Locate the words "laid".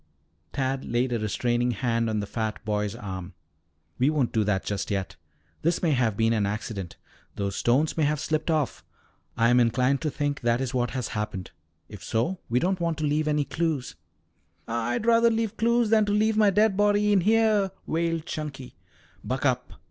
0.83-1.13